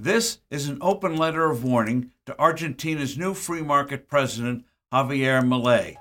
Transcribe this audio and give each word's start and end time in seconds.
This 0.00 0.38
is 0.48 0.68
an 0.68 0.78
open 0.80 1.16
letter 1.16 1.50
of 1.50 1.64
warning 1.64 2.12
to 2.26 2.38
Argentina's 2.38 3.18
new 3.18 3.34
free 3.34 3.62
market 3.62 4.06
president, 4.06 4.64
Javier 4.92 5.42
Milei. 5.42 5.96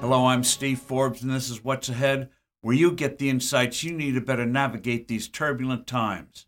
Hello, 0.00 0.26
I'm 0.26 0.42
Steve 0.42 0.80
Forbes, 0.80 1.22
and 1.22 1.30
this 1.30 1.48
is 1.48 1.62
What's 1.62 1.88
Ahead, 1.88 2.30
where 2.60 2.74
you 2.74 2.90
get 2.90 3.18
the 3.18 3.30
insights 3.30 3.84
you 3.84 3.92
need 3.92 4.14
to 4.16 4.20
better 4.20 4.44
navigate 4.44 5.06
these 5.06 5.28
turbulent 5.28 5.86
times. 5.86 6.46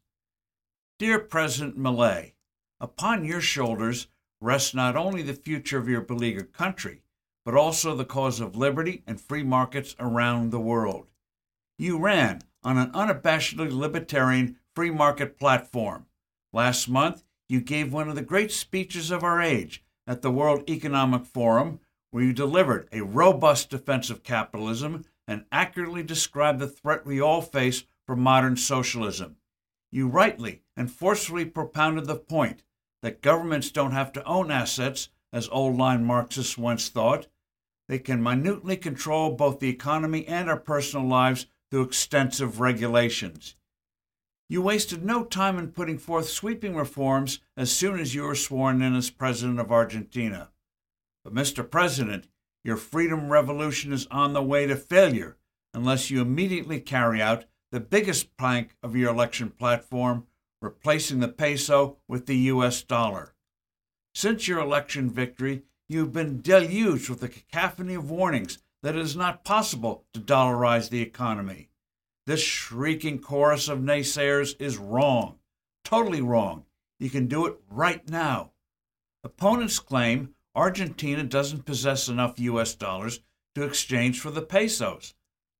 Dear 0.98 1.20
President 1.20 1.78
Milei, 1.78 2.32
upon 2.80 3.24
your 3.24 3.40
shoulders 3.40 4.08
rests 4.40 4.74
not 4.74 4.96
only 4.96 5.22
the 5.22 5.34
future 5.34 5.78
of 5.78 5.88
your 5.88 6.00
beleaguered 6.00 6.52
country, 6.52 7.02
but 7.44 7.54
also 7.54 7.94
the 7.94 8.04
cause 8.04 8.40
of 8.40 8.56
liberty 8.56 9.04
and 9.06 9.20
free 9.20 9.44
markets 9.44 9.94
around 10.00 10.50
the 10.50 10.58
world. 10.58 11.06
You 11.80 11.96
ran 11.96 12.42
on 12.64 12.76
an 12.76 12.90
unabashedly 12.90 13.70
libertarian 13.70 14.56
free 14.74 14.90
market 14.90 15.38
platform. 15.38 16.06
Last 16.52 16.88
month, 16.88 17.22
you 17.48 17.60
gave 17.60 17.92
one 17.92 18.08
of 18.08 18.16
the 18.16 18.22
great 18.22 18.50
speeches 18.50 19.12
of 19.12 19.22
our 19.22 19.40
age 19.40 19.84
at 20.04 20.20
the 20.20 20.30
World 20.32 20.68
Economic 20.68 21.24
Forum, 21.24 21.78
where 22.10 22.24
you 22.24 22.32
delivered 22.32 22.88
a 22.90 23.02
robust 23.02 23.70
defense 23.70 24.10
of 24.10 24.24
capitalism 24.24 25.04
and 25.28 25.44
accurately 25.52 26.02
described 26.02 26.58
the 26.58 26.66
threat 26.66 27.06
we 27.06 27.20
all 27.20 27.42
face 27.42 27.84
from 28.06 28.20
modern 28.20 28.56
socialism. 28.56 29.36
You 29.92 30.08
rightly 30.08 30.62
and 30.76 30.90
forcefully 30.90 31.44
propounded 31.44 32.06
the 32.06 32.16
point 32.16 32.64
that 33.02 33.22
governments 33.22 33.70
don't 33.70 33.92
have 33.92 34.12
to 34.14 34.24
own 34.24 34.50
assets, 34.50 35.10
as 35.32 35.48
old 35.50 35.76
line 35.76 36.04
Marxists 36.04 36.58
once 36.58 36.88
thought. 36.88 37.28
They 37.86 38.00
can 38.00 38.20
minutely 38.20 38.76
control 38.76 39.30
both 39.30 39.60
the 39.60 39.68
economy 39.68 40.26
and 40.26 40.50
our 40.50 40.58
personal 40.58 41.06
lives 41.06 41.46
through 41.70 41.82
extensive 41.82 42.60
regulations. 42.60 43.56
You 44.48 44.62
wasted 44.62 45.04
no 45.04 45.24
time 45.24 45.58
in 45.58 45.72
putting 45.72 45.98
forth 45.98 46.28
sweeping 46.28 46.74
reforms 46.74 47.40
as 47.56 47.70
soon 47.70 48.00
as 48.00 48.14
you 48.14 48.22
were 48.22 48.34
sworn 48.34 48.80
in 48.80 48.96
as 48.96 49.10
President 49.10 49.60
of 49.60 49.70
Argentina. 49.70 50.50
But, 51.22 51.34
Mr. 51.34 51.68
President, 51.68 52.28
your 52.64 52.76
freedom 52.76 53.28
revolution 53.28 53.92
is 53.92 54.06
on 54.10 54.32
the 54.32 54.42
way 54.42 54.66
to 54.66 54.76
failure 54.76 55.36
unless 55.74 56.10
you 56.10 56.22
immediately 56.22 56.80
carry 56.80 57.20
out 57.20 57.44
the 57.70 57.80
biggest 57.80 58.36
plank 58.38 58.74
of 58.82 58.96
your 58.96 59.10
election 59.10 59.50
platform, 59.50 60.26
replacing 60.62 61.20
the 61.20 61.28
peso 61.28 61.98
with 62.08 62.24
the 62.26 62.36
U.S. 62.36 62.82
dollar. 62.82 63.34
Since 64.14 64.48
your 64.48 64.60
election 64.60 65.10
victory, 65.10 65.64
you've 65.88 66.12
been 66.12 66.40
deluged 66.40 67.10
with 67.10 67.22
a 67.22 67.28
cacophony 67.28 67.94
of 67.94 68.10
warnings 68.10 68.58
that 68.82 68.96
it 68.96 69.00
is 69.00 69.16
not 69.16 69.44
possible 69.44 70.04
to 70.12 70.20
dollarize 70.20 70.88
the 70.88 71.02
economy. 71.02 71.70
This 72.26 72.42
shrieking 72.42 73.20
chorus 73.20 73.68
of 73.68 73.78
naysayers 73.78 74.54
is 74.60 74.76
wrong, 74.76 75.38
totally 75.84 76.20
wrong. 76.20 76.64
You 77.00 77.10
can 77.10 77.26
do 77.26 77.46
it 77.46 77.56
right 77.70 78.08
now. 78.08 78.52
Opponents 79.24 79.78
claim 79.78 80.34
Argentina 80.54 81.22
doesn't 81.22 81.64
possess 81.64 82.08
enough 82.08 82.38
US 82.38 82.74
dollars 82.74 83.20
to 83.54 83.62
exchange 83.62 84.20
for 84.20 84.30
the 84.30 84.42
pesos. 84.42 85.14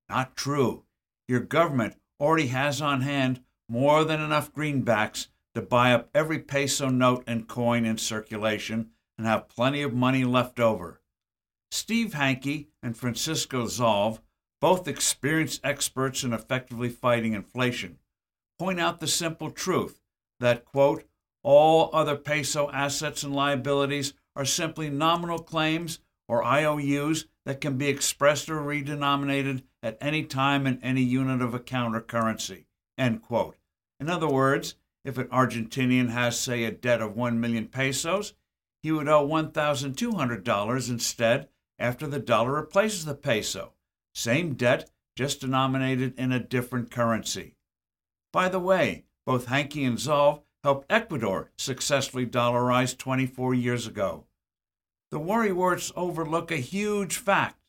Not 0.09 0.35
true. 0.35 0.83
Your 1.27 1.39
government 1.39 1.95
already 2.19 2.47
has 2.47 2.81
on 2.81 3.01
hand 3.01 3.43
more 3.67 4.03
than 4.03 4.21
enough 4.21 4.53
greenbacks 4.53 5.27
to 5.55 5.61
buy 5.61 5.93
up 5.93 6.09
every 6.13 6.39
peso 6.39 6.89
note 6.89 7.23
and 7.27 7.47
coin 7.47 7.85
in 7.85 7.97
circulation 7.97 8.91
and 9.17 9.27
have 9.27 9.49
plenty 9.49 9.81
of 9.81 9.93
money 9.93 10.23
left 10.23 10.59
over. 10.59 11.01
Steve 11.71 12.11
Hanke 12.11 12.67
and 12.81 12.97
Francisco 12.97 13.65
Zalve, 13.65 14.19
both 14.59 14.87
experienced 14.87 15.61
experts 15.63 16.23
in 16.23 16.33
effectively 16.33 16.89
fighting 16.89 17.33
inflation, 17.33 17.99
point 18.57 18.79
out 18.79 18.99
the 18.99 19.07
simple 19.07 19.51
truth 19.51 19.99
that, 20.39 20.65
quote, 20.65 21.03
all 21.43 21.89
other 21.93 22.15
peso 22.15 22.69
assets 22.71 23.23
and 23.23 23.33
liabilities 23.33 24.13
are 24.35 24.45
simply 24.45 24.89
nominal 24.89 25.39
claims 25.39 25.99
or 26.27 26.43
IOUs 26.43 27.25
that 27.45 27.61
can 27.61 27.77
be 27.77 27.87
expressed 27.87 28.49
or 28.49 28.59
redenominated 28.59 29.63
at 29.81 29.97
any 30.01 30.23
time 30.23 30.67
in 30.67 30.81
any 30.83 31.01
unit 31.01 31.41
of 31.41 31.53
account 31.53 31.95
or 31.95 32.01
currency. 32.01 32.67
End 32.97 33.21
quote. 33.21 33.57
In 33.99 34.09
other 34.09 34.27
words, 34.27 34.75
if 35.05 35.17
an 35.17 35.27
Argentinian 35.27 36.09
has, 36.09 36.39
say, 36.39 36.65
a 36.65 36.71
debt 36.71 37.01
of 37.01 37.15
1 37.15 37.39
million 37.39 37.67
pesos, 37.67 38.33
he 38.83 38.91
would 38.91 39.07
owe 39.07 39.27
$1,200 39.27 40.89
instead 40.89 41.47
after 41.79 42.05
the 42.07 42.19
dollar 42.19 42.53
replaces 42.53 43.05
the 43.05 43.15
peso. 43.15 43.73
Same 44.13 44.53
debt, 44.53 44.89
just 45.15 45.41
denominated 45.41 46.17
in 46.19 46.31
a 46.31 46.39
different 46.39 46.91
currency. 46.91 47.55
By 48.31 48.49
the 48.49 48.59
way, 48.59 49.05
both 49.25 49.47
Hanke 49.47 49.87
and 49.87 49.97
Zalve 49.97 50.41
helped 50.63 50.91
Ecuador 50.91 51.51
successfully 51.57 52.25
dollarize 52.25 52.97
24 52.97 53.53
years 53.53 53.87
ago. 53.87 54.25
The 55.11 55.19
worrywart 55.19 55.91
overlook 55.95 56.51
a 56.51 56.57
huge 56.57 57.17
fact. 57.17 57.59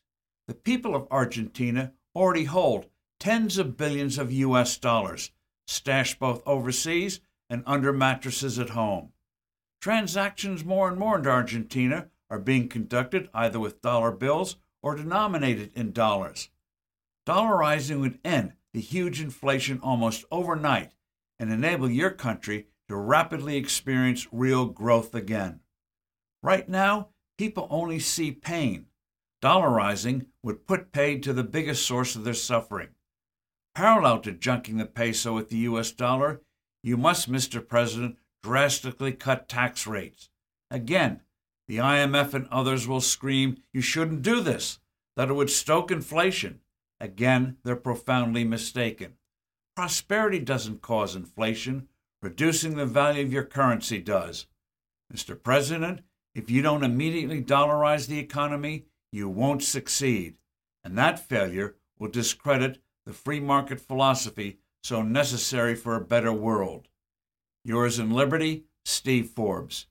The 0.47 0.53
people 0.53 0.95
of 0.95 1.07
Argentina 1.09 1.93
already 2.15 2.43
hold 2.43 2.87
tens 3.19 3.57
of 3.57 3.77
billions 3.77 4.17
of 4.17 4.31
US 4.31 4.77
dollars, 4.77 5.31
stashed 5.67 6.19
both 6.19 6.45
overseas 6.45 7.19
and 7.49 7.63
under 7.65 7.93
mattresses 7.93 8.59
at 8.59 8.69
home. 8.69 9.13
Transactions 9.79 10.63
more 10.63 10.87
and 10.87 10.99
more 10.99 11.17
in 11.17 11.25
Argentina 11.25 12.09
are 12.31 12.39
being 12.39 12.69
conducted 12.69 13.29
either 13.33 13.59
with 13.59 13.81
dollar 13.81 14.11
bills 14.11 14.55
or 14.81 14.95
denominated 14.95 15.69
in 15.75 15.91
dollars. 15.91 16.49
Dollarizing 17.27 17.99
would 17.99 18.19
end 18.23 18.53
the 18.73 18.81
huge 18.81 19.21
inflation 19.21 19.79
almost 19.83 20.25
overnight 20.31 20.93
and 21.37 21.51
enable 21.51 21.89
your 21.89 22.09
country 22.09 22.67
to 22.87 22.95
rapidly 22.95 23.57
experience 23.57 24.27
real 24.31 24.65
growth 24.65 25.13
again. 25.13 25.59
Right 26.41 26.67
now, 26.67 27.09
people 27.37 27.67
only 27.69 27.99
see 27.99 28.31
pain. 28.31 28.87
Dollarizing 29.43 30.27
would 30.41 30.65
put 30.65 30.91
paid 30.91 31.21
to 31.23 31.33
the 31.33 31.43
biggest 31.43 31.85
source 31.85 32.15
of 32.15 32.23
their 32.23 32.33
suffering. 32.33 32.89
Parallel 33.75 34.19
to 34.19 34.31
junking 34.31 34.77
the 34.77 34.85
peso 34.85 35.33
with 35.33 35.49
the 35.49 35.57
US 35.57 35.91
dollar, 35.91 36.41
you 36.83 36.97
must, 36.97 37.31
Mr. 37.31 37.65
President, 37.65 38.17
drastically 38.41 39.13
cut 39.13 39.47
tax 39.47 39.85
rates. 39.85 40.29
Again, 40.69 41.21
the 41.67 41.77
IMF 41.77 42.33
and 42.33 42.47
others 42.51 42.87
will 42.87 43.01
scream, 43.01 43.57
You 43.71 43.81
shouldn't 43.81 44.21
do 44.21 44.41
this, 44.41 44.79
that 45.15 45.29
it 45.29 45.33
would 45.33 45.49
stoke 45.49 45.91
inflation. 45.91 46.59
Again, 46.99 47.57
they're 47.63 47.75
profoundly 47.75 48.43
mistaken. 48.43 49.13
Prosperity 49.75 50.39
doesn't 50.39 50.81
cause 50.81 51.15
inflation, 51.15 51.87
reducing 52.21 52.75
the 52.75 52.85
value 52.85 53.23
of 53.23 53.33
your 53.33 53.43
currency 53.43 53.99
does. 53.99 54.47
Mr. 55.13 55.41
President, 55.41 56.01
if 56.35 56.49
you 56.49 56.61
don't 56.61 56.83
immediately 56.83 57.41
dollarize 57.41 58.07
the 58.07 58.19
economy, 58.19 58.85
you 59.11 59.27
won't 59.27 59.63
succeed. 59.63 60.35
And 60.83 60.97
that 60.97 61.27
failure 61.27 61.75
will 61.97 62.09
discredit 62.09 62.81
the 63.05 63.13
free 63.13 63.39
market 63.39 63.79
philosophy 63.79 64.59
so 64.83 65.01
necessary 65.01 65.75
for 65.75 65.95
a 65.95 66.01
better 66.01 66.33
world. 66.33 66.87
Yours 67.63 67.99
in 67.99 68.11
liberty, 68.11 68.65
Steve 68.85 69.29
Forbes. 69.29 69.87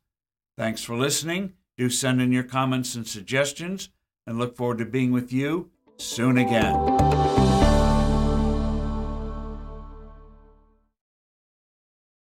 Thanks 0.56 0.82
for 0.82 0.96
listening 0.96 1.54
do 1.80 1.88
send 1.88 2.20
in 2.20 2.30
your 2.30 2.42
comments 2.42 2.94
and 2.94 3.08
suggestions, 3.08 3.88
and 4.26 4.38
look 4.38 4.54
forward 4.54 4.76
to 4.76 4.84
being 4.84 5.12
with 5.12 5.32
you 5.32 5.70
soon 5.96 6.36
again. 6.36 7.49